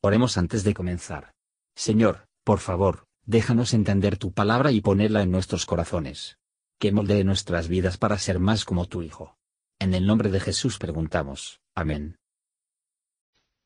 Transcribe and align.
Oremos 0.00 0.38
antes 0.38 0.62
de 0.62 0.74
comenzar. 0.74 1.32
Señor, 1.74 2.28
por 2.44 2.60
favor, 2.60 3.06
déjanos 3.26 3.74
entender 3.74 4.16
tu 4.16 4.32
palabra 4.32 4.70
y 4.70 4.80
ponerla 4.80 5.22
en 5.22 5.32
nuestros 5.32 5.66
corazones. 5.66 6.38
Que 6.78 6.92
moldee 6.92 7.24
nuestras 7.24 7.66
vidas 7.66 7.98
para 7.98 8.16
ser 8.18 8.38
más 8.38 8.64
como 8.64 8.86
tu 8.86 9.02
Hijo. 9.02 9.36
En 9.80 9.94
el 9.94 10.06
nombre 10.06 10.30
de 10.30 10.38
Jesús 10.38 10.78
preguntamos. 10.78 11.60
Amén. 11.74 12.16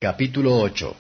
Capítulo 0.00 0.58
8 0.58 0.96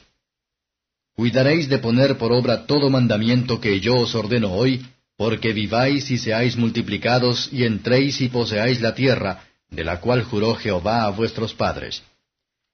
Cuidaréis 1.14 1.68
de 1.68 1.78
poner 1.78 2.18
por 2.18 2.32
obra 2.32 2.66
todo 2.66 2.90
mandamiento 2.90 3.60
que 3.60 3.80
yo 3.80 3.96
os 3.96 4.14
ordeno 4.14 4.52
hoy, 4.52 4.86
porque 5.16 5.52
viváis 5.52 6.10
y 6.10 6.18
seáis 6.18 6.56
multiplicados 6.56 7.50
y 7.52 7.64
entréis 7.64 8.20
y 8.20 8.28
poseáis 8.28 8.80
la 8.80 8.94
tierra, 8.94 9.44
de 9.70 9.84
la 9.84 10.00
cual 10.00 10.24
juró 10.24 10.54
Jehová 10.54 11.04
a 11.04 11.10
vuestros 11.10 11.54
padres. 11.54 12.02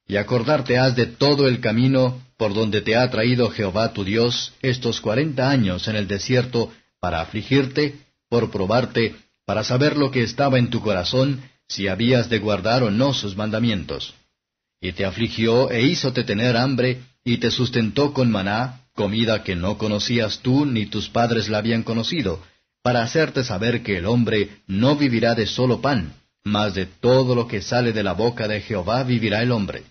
Y 0.09 0.17
acordarte 0.17 0.79
has 0.79 0.97
de 0.97 1.07
todo 1.07 1.47
el 1.47 1.61
camino 1.61 2.21
por 2.39 2.55
donde 2.55 2.81
te 2.81 2.97
ha 2.97 3.09
traído 3.11 3.51
Jehová 3.51 3.93
tu 3.93 4.05
Dios 4.05 4.55
estos 4.63 5.01
cuarenta 5.01 5.51
años 5.51 5.87
en 5.87 5.97
el 5.97 6.09
desierto, 6.09 6.73
para 6.99 7.21
afligirte, 7.21 7.97
por 8.31 8.51
probarte, 8.51 9.15
para 9.45 9.65
saber 9.65 9.97
lo 9.97 10.11
que 10.11 10.23
estaba 10.23 10.59
en 10.59 10.71
tu 10.71 10.81
corazón, 10.81 11.43
si 11.69 11.89
habías 11.89 12.31
de 12.31 12.39
guardar 12.39 12.83
o 12.83 12.91
no 12.91 13.13
sus 13.13 13.37
mandamientos. 13.37 14.15
Y 14.81 14.93
te 14.93 15.05
afligió 15.05 15.71
e 15.71 15.83
hízote 15.83 16.25
tener 16.25 16.57
hambre, 16.57 17.03
y 17.25 17.39
te 17.39 17.51
sustentó 17.51 18.15
con 18.15 18.31
maná, 18.31 18.81
comida 18.95 19.43
que 19.43 19.57
no 19.57 19.77
conocías 19.77 20.39
tú 20.39 20.65
ni 20.65 20.87
tus 20.87 21.09
padres 21.09 21.49
la 21.49 21.59
habían 21.59 21.83
conocido, 21.83 22.43
para 22.83 23.03
hacerte 23.03 23.45
saber 23.45 23.83
que 23.83 23.99
el 23.99 24.07
hombre 24.07 24.61
no 24.67 24.97
vivirá 24.97 25.35
de 25.35 25.47
solo 25.47 25.81
pan, 25.81 26.15
mas 26.45 26.75
de 26.75 26.87
todo 26.87 27.35
lo 27.35 27.47
que 27.47 27.61
sale 27.61 27.93
de 27.93 28.03
la 28.03 28.13
boca 28.13 28.49
de 28.49 28.61
Jehová 28.61 29.03
vivirá 29.03 29.43
el 29.43 29.53
hombre. 29.53 29.83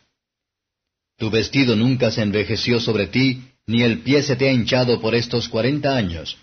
Tu 1.17 1.29
vestido 1.29 1.75
nunca 1.75 2.11
se 2.11 2.21
envejeció 2.21 2.79
sobre 2.79 3.07
ti, 3.07 3.43
ni 3.65 3.81
el 3.81 3.99
pie 3.99 4.21
se 4.23 4.35
te 4.35 4.47
ha 4.47 4.51
hinchado 4.51 5.01
por 5.01 5.15
estos 5.15 5.49
cuarenta 5.49 5.95
años. 5.95 6.37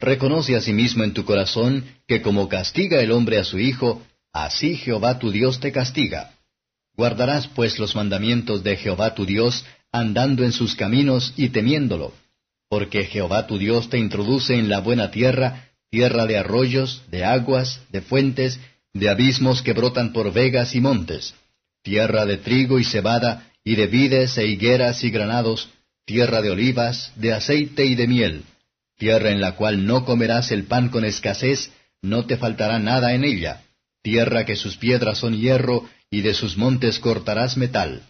Reconoce 0.00 0.56
asimismo 0.56 1.04
en 1.04 1.12
tu 1.12 1.24
corazón 1.24 1.84
que 2.06 2.22
como 2.22 2.48
castiga 2.48 3.00
el 3.00 3.12
hombre 3.12 3.38
a 3.38 3.44
su 3.44 3.58
hijo, 3.58 4.02
así 4.32 4.76
Jehová 4.76 5.18
tu 5.18 5.30
Dios 5.30 5.60
te 5.60 5.72
castiga. 5.72 6.32
Guardarás 6.96 7.48
pues 7.48 7.78
los 7.78 7.94
mandamientos 7.94 8.64
de 8.64 8.76
Jehová 8.76 9.14
tu 9.14 9.26
Dios, 9.26 9.64
andando 9.92 10.44
en 10.44 10.52
sus 10.52 10.74
caminos 10.74 11.34
y 11.36 11.50
temiéndolo. 11.50 12.14
Porque 12.68 13.04
Jehová 13.04 13.46
tu 13.46 13.58
Dios 13.58 13.88
te 13.88 13.98
introduce 13.98 14.54
en 14.54 14.68
la 14.68 14.80
buena 14.80 15.10
tierra, 15.10 15.68
tierra 15.90 16.26
de 16.26 16.38
arroyos, 16.38 17.02
de 17.10 17.24
aguas, 17.24 17.80
de 17.90 18.00
fuentes, 18.00 18.58
de 18.92 19.08
abismos 19.08 19.62
que 19.62 19.72
brotan 19.72 20.12
por 20.12 20.32
vegas 20.32 20.74
y 20.74 20.80
montes, 20.80 21.34
tierra 21.82 22.26
de 22.26 22.36
trigo 22.36 22.78
y 22.78 22.84
cebada, 22.84 23.47
y 23.68 23.76
de 23.76 23.86
vides 23.86 24.38
e 24.38 24.46
higueras 24.46 25.04
y 25.04 25.10
granados, 25.10 25.68
tierra 26.06 26.40
de 26.40 26.50
olivas, 26.50 27.12
de 27.16 27.34
aceite 27.34 27.84
y 27.84 27.96
de 27.96 28.06
miel, 28.06 28.44
tierra 28.96 29.30
en 29.30 29.42
la 29.42 29.56
cual 29.56 29.84
no 29.84 30.06
comerás 30.06 30.52
el 30.52 30.64
pan 30.64 30.88
con 30.88 31.04
escasez, 31.04 31.70
no 32.00 32.24
te 32.24 32.38
faltará 32.38 32.78
nada 32.78 33.12
en 33.12 33.24
ella, 33.24 33.64
tierra 34.00 34.46
que 34.46 34.56
sus 34.56 34.78
piedras 34.78 35.18
son 35.18 35.38
hierro, 35.38 35.86
y 36.10 36.22
de 36.22 36.32
sus 36.32 36.56
montes 36.56 36.98
cortarás 36.98 37.58
metal. 37.58 38.04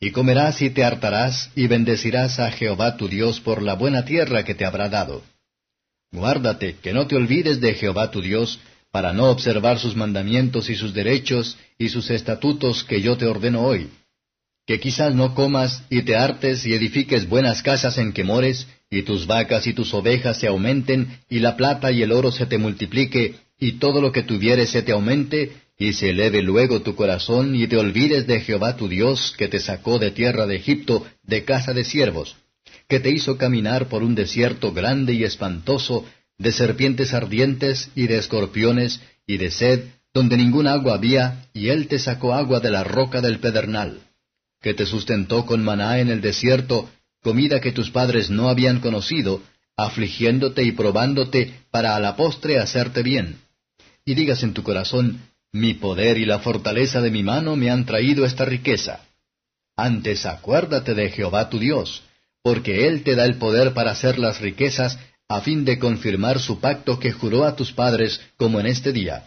Y 0.00 0.12
comerás 0.12 0.62
y 0.62 0.70
te 0.70 0.82
hartarás, 0.82 1.50
y 1.54 1.66
bendecirás 1.66 2.38
a 2.38 2.50
Jehová 2.50 2.96
tu 2.96 3.06
Dios 3.06 3.38
por 3.40 3.60
la 3.60 3.74
buena 3.74 4.06
tierra 4.06 4.46
que 4.46 4.54
te 4.54 4.64
habrá 4.64 4.88
dado. 4.88 5.22
Guárdate, 6.10 6.76
que 6.82 6.94
no 6.94 7.06
te 7.06 7.16
olvides 7.16 7.60
de 7.60 7.74
Jehová 7.74 8.10
tu 8.10 8.22
Dios, 8.22 8.60
para 8.90 9.12
no 9.12 9.28
observar 9.28 9.78
sus 9.78 9.94
mandamientos 9.94 10.70
y 10.70 10.74
sus 10.74 10.94
derechos 10.94 11.58
y 11.76 11.90
sus 11.90 12.08
estatutos 12.08 12.82
que 12.82 13.02
yo 13.02 13.18
te 13.18 13.26
ordeno 13.26 13.60
hoy 13.60 13.90
que 14.66 14.80
quizás 14.80 15.14
no 15.14 15.34
comas 15.34 15.84
y 15.90 16.02
te 16.02 16.16
hartes 16.16 16.66
y 16.66 16.74
edifiques 16.74 17.28
buenas 17.28 17.62
casas 17.62 17.98
en 17.98 18.12
que 18.12 18.24
mores, 18.24 18.66
y 18.90 19.02
tus 19.02 19.26
vacas 19.26 19.66
y 19.66 19.72
tus 19.72 19.94
ovejas 19.94 20.40
se 20.40 20.48
aumenten, 20.48 21.20
y 21.30 21.38
la 21.38 21.56
plata 21.56 21.92
y 21.92 22.02
el 22.02 22.10
oro 22.10 22.32
se 22.32 22.46
te 22.46 22.58
multiplique, 22.58 23.36
y 23.58 23.78
todo 23.78 24.00
lo 24.00 24.10
que 24.10 24.24
tuvieres 24.24 24.70
se 24.70 24.82
te 24.82 24.92
aumente, 24.92 25.52
y 25.78 25.92
se 25.92 26.10
eleve 26.10 26.42
luego 26.42 26.82
tu 26.82 26.96
corazón, 26.96 27.54
y 27.54 27.68
te 27.68 27.76
olvides 27.76 28.26
de 28.26 28.40
Jehová 28.40 28.76
tu 28.76 28.88
Dios, 28.88 29.34
que 29.38 29.46
te 29.46 29.60
sacó 29.60 30.00
de 30.00 30.10
tierra 30.10 30.46
de 30.46 30.56
Egipto, 30.56 31.06
de 31.22 31.44
casa 31.44 31.72
de 31.72 31.84
siervos, 31.84 32.36
que 32.88 32.98
te 32.98 33.10
hizo 33.10 33.38
caminar 33.38 33.88
por 33.88 34.02
un 34.02 34.16
desierto 34.16 34.72
grande 34.72 35.12
y 35.12 35.22
espantoso, 35.22 36.04
de 36.38 36.50
serpientes 36.50 37.14
ardientes 37.14 37.90
y 37.94 38.08
de 38.08 38.18
escorpiones, 38.18 39.00
y 39.28 39.36
de 39.36 39.50
sed, 39.52 39.84
donde 40.12 40.36
ningún 40.36 40.66
agua 40.66 40.94
había, 40.94 41.46
y 41.54 41.68
él 41.68 41.86
te 41.86 42.00
sacó 42.00 42.34
agua 42.34 42.58
de 42.58 42.70
la 42.70 42.82
roca 42.82 43.20
del 43.20 43.38
pedernal 43.38 44.00
que 44.66 44.74
te 44.74 44.84
sustentó 44.84 45.46
con 45.46 45.62
maná 45.62 46.00
en 46.00 46.08
el 46.08 46.20
desierto, 46.20 46.90
comida 47.22 47.60
que 47.60 47.70
tus 47.70 47.92
padres 47.92 48.30
no 48.30 48.48
habían 48.48 48.80
conocido, 48.80 49.40
afligiéndote 49.76 50.64
y 50.64 50.72
probándote 50.72 51.54
para 51.70 51.94
a 51.94 52.00
la 52.00 52.16
postre 52.16 52.58
hacerte 52.58 53.04
bien. 53.04 53.38
Y 54.04 54.16
digas 54.16 54.42
en 54.42 54.54
tu 54.54 54.64
corazón, 54.64 55.20
mi 55.52 55.74
poder 55.74 56.18
y 56.18 56.24
la 56.24 56.40
fortaleza 56.40 57.00
de 57.00 57.12
mi 57.12 57.22
mano 57.22 57.54
me 57.54 57.70
han 57.70 57.86
traído 57.86 58.26
esta 58.26 58.44
riqueza. 58.44 59.02
Antes 59.76 60.26
acuérdate 60.26 60.94
de 60.94 61.10
Jehová 61.10 61.48
tu 61.48 61.60
Dios, 61.60 62.02
porque 62.42 62.88
Él 62.88 63.04
te 63.04 63.14
da 63.14 63.24
el 63.24 63.36
poder 63.36 63.72
para 63.72 63.92
hacer 63.92 64.18
las 64.18 64.40
riquezas, 64.40 64.98
a 65.28 65.42
fin 65.42 65.64
de 65.64 65.78
confirmar 65.78 66.40
su 66.40 66.58
pacto 66.58 66.98
que 66.98 67.12
juró 67.12 67.44
a 67.44 67.54
tus 67.54 67.70
padres, 67.70 68.20
como 68.36 68.58
en 68.58 68.66
este 68.66 68.92
día. 68.92 69.26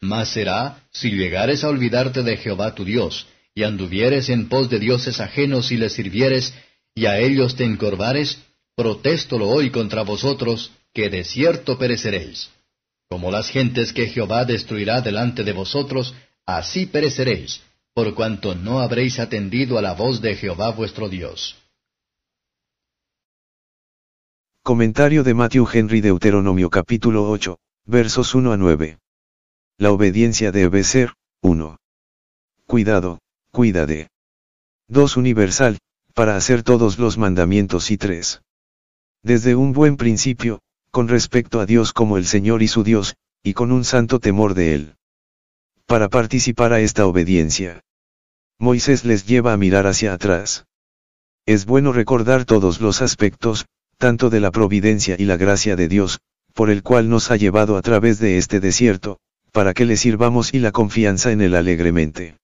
Mas 0.00 0.30
será, 0.30 0.82
si 0.90 1.12
llegares 1.12 1.62
a 1.62 1.68
olvidarte 1.68 2.24
de 2.24 2.36
Jehová 2.36 2.74
tu 2.74 2.84
Dios, 2.84 3.28
y 3.58 3.64
anduvieres 3.64 4.28
en 4.28 4.48
pos 4.48 4.70
de 4.70 4.78
dioses 4.78 5.18
ajenos 5.18 5.72
y 5.72 5.78
les 5.78 5.92
sirvieres, 5.92 6.54
y 6.94 7.06
a 7.06 7.18
ellos 7.18 7.56
te 7.56 7.64
encorvares, 7.64 8.40
protéstolo 8.76 9.48
hoy 9.48 9.72
contra 9.72 10.02
vosotros, 10.02 10.70
que 10.94 11.10
de 11.10 11.24
cierto 11.24 11.76
pereceréis. 11.76 12.50
Como 13.08 13.32
las 13.32 13.48
gentes 13.48 13.92
que 13.92 14.06
Jehová 14.06 14.44
destruirá 14.44 15.00
delante 15.00 15.42
de 15.42 15.50
vosotros, 15.50 16.14
así 16.46 16.86
pereceréis, 16.86 17.60
por 17.94 18.14
cuanto 18.14 18.54
no 18.54 18.78
habréis 18.78 19.18
atendido 19.18 19.76
a 19.76 19.82
la 19.82 19.94
voz 19.94 20.20
de 20.20 20.36
Jehová 20.36 20.70
vuestro 20.70 21.08
Dios. 21.08 21.56
Comentario 24.62 25.24
de 25.24 25.34
Matthew 25.34 25.66
Henry 25.72 26.00
Deuteronomio 26.00 26.70
capítulo 26.70 27.28
8, 27.28 27.58
versos 27.86 28.36
1 28.36 28.52
a 28.52 28.56
9. 28.56 28.98
La 29.78 29.90
obediencia 29.90 30.52
debe 30.52 30.84
ser, 30.84 31.14
1. 31.42 31.76
Cuidado, 32.64 33.18
cuida 33.50 33.86
de 33.86 34.08
2. 34.88 35.16
Universal, 35.16 35.78
para 36.14 36.36
hacer 36.36 36.62
todos 36.62 36.98
los 36.98 37.18
mandamientos 37.18 37.90
y 37.90 37.96
3. 37.96 38.42
Desde 39.22 39.54
un 39.54 39.72
buen 39.72 39.96
principio, 39.96 40.60
con 40.90 41.08
respecto 41.08 41.60
a 41.60 41.66
Dios 41.66 41.92
como 41.92 42.16
el 42.18 42.26
Señor 42.26 42.62
y 42.62 42.68
su 42.68 42.84
Dios, 42.84 43.16
y 43.42 43.54
con 43.54 43.72
un 43.72 43.84
santo 43.84 44.20
temor 44.20 44.54
de 44.54 44.74
Él. 44.74 44.94
Para 45.86 46.08
participar 46.08 46.72
a 46.72 46.80
esta 46.80 47.06
obediencia. 47.06 47.80
Moisés 48.58 49.04
les 49.04 49.26
lleva 49.26 49.52
a 49.52 49.56
mirar 49.56 49.86
hacia 49.86 50.12
atrás. 50.12 50.66
Es 51.46 51.64
bueno 51.64 51.92
recordar 51.92 52.44
todos 52.44 52.80
los 52.80 53.00
aspectos, 53.00 53.66
tanto 53.96 54.30
de 54.30 54.40
la 54.40 54.50
providencia 54.50 55.16
y 55.18 55.24
la 55.24 55.36
gracia 55.36 55.76
de 55.76 55.88
Dios, 55.88 56.20
por 56.52 56.70
el 56.70 56.82
cual 56.82 57.08
nos 57.08 57.30
ha 57.30 57.36
llevado 57.36 57.76
a 57.76 57.82
través 57.82 58.18
de 58.18 58.36
este 58.36 58.60
desierto, 58.60 59.18
para 59.52 59.72
que 59.74 59.86
le 59.86 59.96
sirvamos 59.96 60.52
y 60.52 60.58
la 60.58 60.72
confianza 60.72 61.32
en 61.32 61.40
Él 61.40 61.54
alegremente 61.54 62.36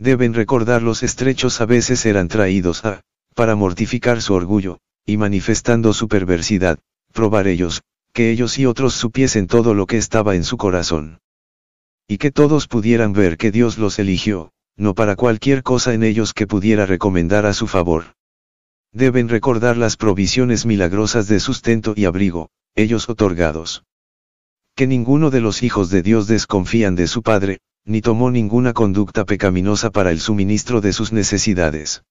deben 0.00 0.32
recordar 0.32 0.80
los 0.82 1.02
estrechos 1.02 1.60
a 1.60 1.66
veces 1.66 2.06
eran 2.06 2.26
traídos 2.26 2.84
a, 2.86 3.02
para 3.34 3.54
mortificar 3.54 4.22
su 4.22 4.32
orgullo, 4.32 4.80
y 5.04 5.18
manifestando 5.18 5.92
su 5.92 6.08
perversidad, 6.08 6.78
probar 7.12 7.46
ellos, 7.46 7.82
que 8.14 8.30
ellos 8.30 8.58
y 8.58 8.64
otros 8.64 8.94
supiesen 8.94 9.46
todo 9.46 9.74
lo 9.74 9.86
que 9.86 9.98
estaba 9.98 10.34
en 10.34 10.44
su 10.44 10.56
corazón. 10.56 11.20
Y 12.08 12.16
que 12.16 12.30
todos 12.30 12.66
pudieran 12.66 13.12
ver 13.12 13.36
que 13.36 13.50
Dios 13.50 13.76
los 13.76 13.98
eligió, 13.98 14.52
no 14.74 14.94
para 14.94 15.16
cualquier 15.16 15.62
cosa 15.62 15.92
en 15.92 16.02
ellos 16.02 16.32
que 16.32 16.46
pudiera 16.46 16.86
recomendar 16.86 17.44
a 17.44 17.52
su 17.52 17.66
favor. 17.66 18.14
Deben 18.92 19.28
recordar 19.28 19.76
las 19.76 19.96
provisiones 19.96 20.64
milagrosas 20.64 21.28
de 21.28 21.40
sustento 21.40 21.92
y 21.94 22.06
abrigo, 22.06 22.48
ellos 22.74 23.08
otorgados. 23.08 23.84
Que 24.74 24.86
ninguno 24.86 25.30
de 25.30 25.42
los 25.42 25.62
hijos 25.62 25.90
de 25.90 26.02
Dios 26.02 26.26
desconfían 26.26 26.96
de 26.96 27.06
su 27.06 27.22
Padre, 27.22 27.60
ni 27.90 28.02
tomó 28.02 28.30
ninguna 28.30 28.72
conducta 28.72 29.24
pecaminosa 29.24 29.90
para 29.90 30.12
el 30.12 30.20
suministro 30.20 30.80
de 30.80 30.92
sus 30.92 31.12
necesidades. 31.12 32.04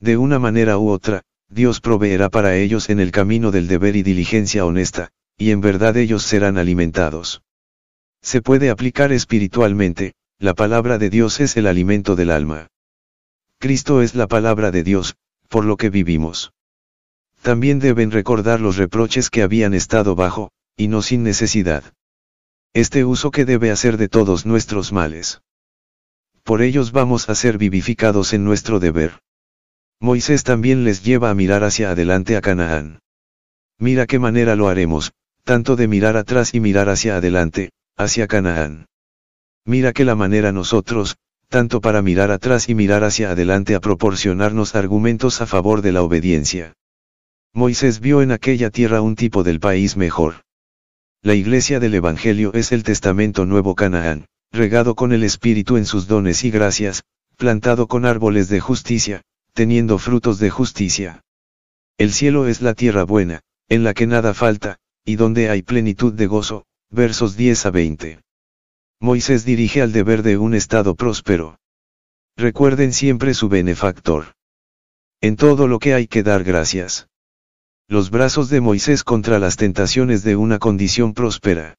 De 0.00 0.16
una 0.16 0.40
manera 0.40 0.78
u 0.78 0.88
otra, 0.88 1.22
Dios 1.48 1.80
proveerá 1.80 2.28
para 2.28 2.56
ellos 2.56 2.90
en 2.90 2.98
el 2.98 3.12
camino 3.12 3.52
del 3.52 3.68
deber 3.68 3.94
y 3.94 4.02
diligencia 4.02 4.66
honesta, 4.66 5.10
y 5.38 5.52
en 5.52 5.60
verdad 5.60 5.96
ellos 5.96 6.24
serán 6.24 6.58
alimentados. 6.58 7.42
Se 8.20 8.42
puede 8.42 8.68
aplicar 8.68 9.12
espiritualmente, 9.12 10.14
la 10.40 10.54
palabra 10.54 10.98
de 10.98 11.08
Dios 11.08 11.38
es 11.38 11.56
el 11.56 11.68
alimento 11.68 12.16
del 12.16 12.32
alma. 12.32 12.66
Cristo 13.60 14.02
es 14.02 14.16
la 14.16 14.26
palabra 14.26 14.72
de 14.72 14.82
Dios, 14.82 15.14
por 15.48 15.64
lo 15.64 15.76
que 15.76 15.88
vivimos. 15.88 16.52
También 17.42 17.78
deben 17.78 18.10
recordar 18.10 18.60
los 18.60 18.76
reproches 18.76 19.30
que 19.30 19.42
habían 19.42 19.72
estado 19.72 20.16
bajo, 20.16 20.50
y 20.76 20.88
no 20.88 21.00
sin 21.00 21.22
necesidad 21.22 21.84
este 22.76 23.06
uso 23.06 23.30
que 23.30 23.46
debe 23.46 23.70
hacer 23.70 23.96
de 23.96 24.10
todos 24.10 24.44
nuestros 24.44 24.92
males. 24.92 25.40
Por 26.42 26.60
ellos 26.60 26.92
vamos 26.92 27.30
a 27.30 27.34
ser 27.34 27.56
vivificados 27.56 28.34
en 28.34 28.44
nuestro 28.44 28.80
deber. 28.80 29.18
Moisés 29.98 30.44
también 30.44 30.84
les 30.84 31.02
lleva 31.02 31.30
a 31.30 31.34
mirar 31.34 31.64
hacia 31.64 31.92
adelante 31.92 32.36
a 32.36 32.42
Canaán. 32.42 32.98
Mira 33.78 34.04
qué 34.04 34.18
manera 34.18 34.56
lo 34.56 34.68
haremos, 34.68 35.14
tanto 35.42 35.74
de 35.74 35.88
mirar 35.88 36.18
atrás 36.18 36.52
y 36.52 36.60
mirar 36.60 36.90
hacia 36.90 37.16
adelante, 37.16 37.70
hacia 37.96 38.26
Canaán. 38.26 38.84
Mira 39.64 39.94
que 39.94 40.04
la 40.04 40.14
manera 40.14 40.52
nosotros, 40.52 41.16
tanto 41.48 41.80
para 41.80 42.02
mirar 42.02 42.30
atrás 42.30 42.68
y 42.68 42.74
mirar 42.74 43.04
hacia 43.04 43.30
adelante 43.30 43.74
a 43.74 43.80
proporcionarnos 43.80 44.74
argumentos 44.74 45.40
a 45.40 45.46
favor 45.46 45.80
de 45.80 45.92
la 45.92 46.02
obediencia. 46.02 46.74
Moisés 47.54 48.00
vio 48.00 48.20
en 48.20 48.32
aquella 48.32 48.68
tierra 48.68 49.00
un 49.00 49.16
tipo 49.16 49.44
del 49.44 49.60
país 49.60 49.96
mejor. 49.96 50.45
La 51.26 51.34
iglesia 51.34 51.80
del 51.80 51.92
Evangelio 51.94 52.52
es 52.54 52.70
el 52.70 52.84
Testamento 52.84 53.46
Nuevo 53.46 53.74
Canaán, 53.74 54.26
regado 54.52 54.94
con 54.94 55.10
el 55.12 55.24
Espíritu 55.24 55.76
en 55.76 55.84
sus 55.84 56.06
dones 56.06 56.44
y 56.44 56.52
gracias, 56.52 57.02
plantado 57.36 57.88
con 57.88 58.04
árboles 58.04 58.48
de 58.48 58.60
justicia, 58.60 59.22
teniendo 59.52 59.98
frutos 59.98 60.38
de 60.38 60.50
justicia. 60.50 61.22
El 61.98 62.12
cielo 62.12 62.46
es 62.46 62.62
la 62.62 62.74
tierra 62.74 63.02
buena, 63.02 63.40
en 63.68 63.82
la 63.82 63.92
que 63.92 64.06
nada 64.06 64.34
falta, 64.34 64.78
y 65.04 65.16
donde 65.16 65.50
hay 65.50 65.62
plenitud 65.62 66.12
de 66.12 66.28
gozo, 66.28 66.64
versos 66.90 67.36
10 67.36 67.66
a 67.66 67.70
20. 67.72 68.20
Moisés 69.00 69.44
dirige 69.44 69.82
al 69.82 69.90
deber 69.90 70.22
de 70.22 70.36
un 70.36 70.54
estado 70.54 70.94
próspero. 70.94 71.58
Recuerden 72.36 72.92
siempre 72.92 73.34
su 73.34 73.48
benefactor. 73.48 74.26
En 75.20 75.34
todo 75.34 75.66
lo 75.66 75.80
que 75.80 75.92
hay 75.92 76.06
que 76.06 76.22
dar 76.22 76.44
gracias. 76.44 77.08
Los 77.88 78.10
brazos 78.10 78.48
de 78.48 78.60
Moisés 78.60 79.04
contra 79.04 79.38
las 79.38 79.56
tentaciones 79.56 80.24
de 80.24 80.34
una 80.34 80.58
condición 80.58 81.14
próspera. 81.14 81.76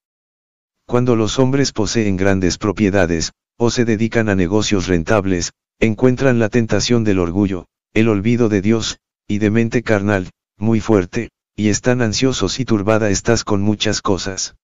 Cuando 0.85 1.17
los 1.17 1.37
hombres 1.37 1.73
poseen 1.73 2.15
grandes 2.15 2.57
propiedades, 2.57 3.33
o 3.57 3.71
se 3.71 3.83
dedican 3.83 4.29
a 4.29 4.35
negocios 4.35 4.87
rentables, 4.87 5.51
encuentran 5.81 6.39
la 6.39 6.47
tentación 6.47 7.03
del 7.03 7.19
orgullo, 7.19 7.65
el 7.93 8.07
olvido 8.07 8.47
de 8.47 8.61
Dios, 8.61 8.99
y 9.27 9.39
de 9.39 9.51
mente 9.51 9.83
carnal, 9.83 10.29
muy 10.57 10.79
fuerte, 10.79 11.29
y 11.57 11.67
están 11.67 12.01
ansiosos 12.01 12.61
y 12.61 12.63
turbada 12.63 13.09
estás 13.09 13.43
con 13.43 13.61
muchas 13.61 14.01
cosas. 14.01 14.55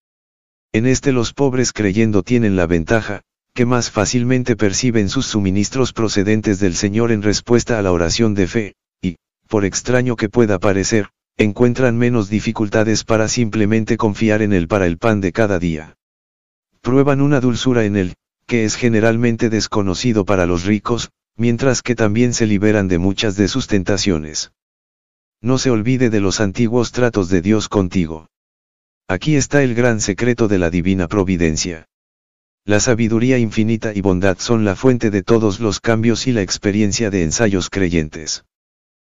En 0.72 0.86
este 0.86 1.12
los 1.12 1.34
pobres 1.34 1.74
creyendo 1.74 2.22
tienen 2.22 2.56
la 2.56 2.66
ventaja, 2.66 3.20
que 3.52 3.66
más 3.66 3.90
fácilmente 3.90 4.56
perciben 4.56 5.10
sus 5.10 5.26
suministros 5.26 5.92
procedentes 5.92 6.58
del 6.58 6.74
Señor 6.74 7.12
en 7.12 7.20
respuesta 7.20 7.78
a 7.78 7.82
la 7.82 7.92
oración 7.92 8.32
de 8.32 8.46
fe, 8.46 8.74
y, 9.02 9.16
por 9.46 9.66
extraño 9.66 10.16
que 10.16 10.30
pueda 10.30 10.58
parecer, 10.58 11.10
encuentran 11.36 11.98
menos 11.98 12.28
dificultades 12.28 13.02
para 13.02 13.26
simplemente 13.28 13.96
confiar 13.96 14.40
en 14.42 14.52
Él 14.52 14.68
para 14.68 14.86
el 14.86 14.98
pan 14.98 15.20
de 15.20 15.32
cada 15.32 15.58
día. 15.58 15.96
Prueban 16.80 17.20
una 17.20 17.40
dulzura 17.40 17.84
en 17.84 17.96
Él, 17.96 18.14
que 18.46 18.64
es 18.64 18.76
generalmente 18.76 19.50
desconocido 19.50 20.24
para 20.24 20.46
los 20.46 20.64
ricos, 20.64 21.10
mientras 21.36 21.82
que 21.82 21.96
también 21.96 22.34
se 22.34 22.46
liberan 22.46 22.86
de 22.86 22.98
muchas 22.98 23.36
de 23.36 23.48
sus 23.48 23.66
tentaciones. 23.66 24.52
No 25.40 25.58
se 25.58 25.70
olvide 25.70 26.08
de 26.08 26.20
los 26.20 26.40
antiguos 26.40 26.92
tratos 26.92 27.28
de 27.28 27.42
Dios 27.42 27.68
contigo. 27.68 28.28
Aquí 29.08 29.36
está 29.36 29.62
el 29.62 29.74
gran 29.74 30.00
secreto 30.00 30.46
de 30.46 30.58
la 30.58 30.70
divina 30.70 31.08
providencia. 31.08 31.86
La 32.64 32.80
sabiduría 32.80 33.38
infinita 33.38 33.92
y 33.94 34.00
bondad 34.00 34.38
son 34.38 34.64
la 34.64 34.76
fuente 34.76 35.10
de 35.10 35.22
todos 35.22 35.60
los 35.60 35.80
cambios 35.80 36.26
y 36.26 36.32
la 36.32 36.42
experiencia 36.42 37.10
de 37.10 37.24
ensayos 37.24 37.68
creyentes. 37.68 38.44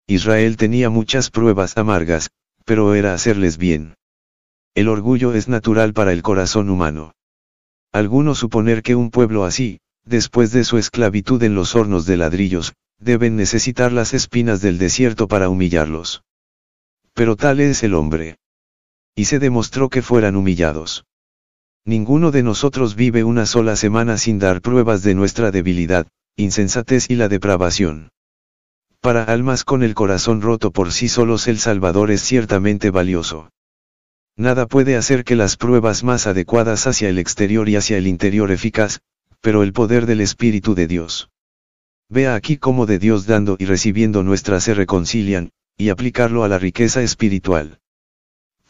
Israel 0.08 0.56
tenía 0.56 0.88
muchas 0.88 1.31
pruebas 1.31 1.76
amargas, 1.76 2.31
pero 2.64 2.94
era 2.94 3.12
hacerles 3.12 3.58
bien. 3.58 3.94
El 4.75 4.88
orgullo 4.88 5.35
es 5.35 5.49
natural 5.49 5.94
para 5.94 6.12
el 6.12 6.23
corazón 6.23 6.70
humano. 6.70 7.12
Algunos 7.93 8.38
suponer 8.38 8.82
que 8.82 8.94
un 8.94 9.11
pueblo 9.11 9.44
así, 9.44 9.81
después 10.05 10.53
de 10.53 10.62
su 10.62 10.79
esclavitud 10.79 11.43
en 11.43 11.55
los 11.55 11.75
hornos 11.75 12.06
de 12.06 12.17
ladrillos, 12.17 12.75
deben 13.00 13.37
necesitar 13.37 13.93
las 13.93 14.14
espinas 14.14 14.61
del 14.61 14.79
desierto 14.79 15.26
para 15.26 15.49
humillarlos. 15.49 16.23
Pero 17.12 17.35
tal 17.35 17.59
es 17.61 17.82
el 17.82 17.94
hombre. 17.94 18.37
Y 19.14 19.25
se 19.25 19.38
demostró 19.38 19.88
que 19.88 20.02
fueran 20.02 20.37
humillados. 20.37 21.05
Ninguno 21.85 22.31
de 22.31 22.43
nosotros 22.43 22.94
vive 22.94 23.25
una 23.25 23.47
sola 23.47 23.75
semana 23.76 24.19
sin 24.19 24.38
dar 24.38 24.61
pruebas 24.61 25.02
de 25.02 25.14
nuestra 25.14 25.50
debilidad, 25.50 26.06
insensatez 26.37 27.11
y 27.11 27.17
la 27.17 27.29
depravación. 27.29 28.11
Para 29.06 29.23
almas 29.23 29.62
con 29.62 29.85
el 29.85 29.94
corazón 29.94 30.43
roto 30.43 30.73
por 30.73 30.91
sí 30.91 31.08
solos 31.08 31.47
el 31.47 31.61
Salvador 31.61 32.11
es 32.11 32.23
ciertamente 32.23 32.91
valioso. 32.91 33.53
Nada 34.37 34.67
puede 34.67 34.97
hacer 34.97 35.23
que 35.23 35.37
las 35.37 35.56
pruebas 35.56 36.03
más 36.03 36.26
adecuadas 36.26 36.88
hacia 36.88 37.08
el 37.08 37.19
exterior 37.19 37.69
y 37.69 37.76
hacia 37.76 37.99
el 37.99 38.08
interior 38.08 38.50
eficaz, 38.50 38.99
pero 39.41 39.62
el 39.62 39.73
poder 39.73 40.06
del 40.06 40.20
Espíritu 40.20 40.75
de 40.75 40.88
Dios. 40.88 41.31
Vea 42.08 42.35
aquí 42.35 42.56
cómo 42.56 42.85
de 42.85 42.99
Dios 42.99 43.26
dando 43.26 43.55
y 43.61 43.67
recibiendo 43.67 44.25
nuestras 44.25 44.64
se 44.64 44.75
reconcilian, 44.75 45.52
y 45.76 45.91
aplicarlo 45.91 46.43
a 46.43 46.49
la 46.49 46.59
riqueza 46.59 47.00
espiritual. 47.00 47.79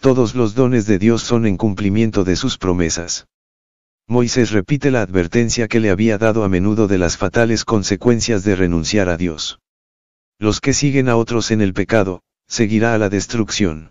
Todos 0.01 0.35
los 0.35 0.55
dones 0.55 0.85
de 0.85 0.99
Dios 0.99 1.23
son 1.23 1.47
en 1.47 1.57
cumplimiento 1.57 2.25
de 2.25 2.37
sus 2.37 2.59
promesas. 2.59 3.27
Moisés 4.07 4.51
repite 4.51 4.91
la 4.91 5.01
advertencia 5.01 5.67
que 5.67 5.81
le 5.81 5.89
había 5.89 6.19
dado 6.19 6.45
a 6.45 6.51
menudo 6.51 6.89
de 6.89 6.99
las 6.99 7.17
fatales 7.17 7.65
consecuencias 7.65 8.45
de 8.45 8.55
renunciar 8.55 9.09
a 9.09 9.17
Dios. 9.17 9.61
Los 10.39 10.61
que 10.61 10.75
siguen 10.75 11.09
a 11.09 11.17
otros 11.17 11.51
en 11.51 11.63
el 11.63 11.73
pecado, 11.73 12.23
seguirá 12.47 12.95
a 12.95 12.99
la 12.99 13.09
destrucción. 13.09 13.91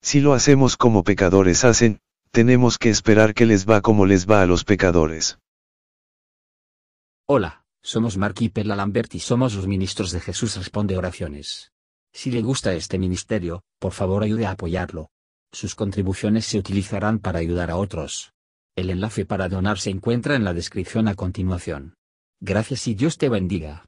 Si 0.00 0.20
lo 0.20 0.32
hacemos 0.32 0.76
como 0.78 1.04
pecadores 1.04 1.64
hacen, 1.64 2.00
tenemos 2.30 2.78
que 2.78 2.88
esperar 2.88 3.34
que 3.34 3.44
les 3.44 3.68
va 3.68 3.82
como 3.82 4.06
les 4.06 4.28
va 4.28 4.42
a 4.42 4.46
los 4.46 4.64
pecadores. 4.64 5.38
Hola, 7.26 7.64
somos 7.82 8.16
Mark 8.16 8.36
y 8.40 8.48
Perla 8.48 8.76
Lambert 8.76 9.14
y 9.14 9.20
somos 9.20 9.54
los 9.54 9.66
ministros 9.66 10.10
de 10.12 10.20
Jesús 10.20 10.56
Responde 10.56 10.96
Oraciones. 10.96 11.72
Si 12.14 12.30
le 12.30 12.40
gusta 12.40 12.72
este 12.72 12.98
ministerio, 12.98 13.62
por 13.78 13.92
favor 13.92 14.22
ayude 14.22 14.46
a 14.46 14.52
apoyarlo. 14.52 15.10
Sus 15.52 15.74
contribuciones 15.74 16.46
se 16.46 16.58
utilizarán 16.58 17.18
para 17.18 17.40
ayudar 17.40 17.70
a 17.70 17.76
otros. 17.76 18.32
El 18.74 18.88
enlace 18.88 19.26
para 19.26 19.48
donar 19.48 19.78
se 19.78 19.90
encuentra 19.90 20.34
en 20.34 20.44
la 20.44 20.54
descripción 20.54 21.08
a 21.08 21.14
continuación. 21.14 21.94
Gracias 22.40 22.86
y 22.86 22.94
Dios 22.94 23.18
te 23.18 23.28
bendiga. 23.28 23.87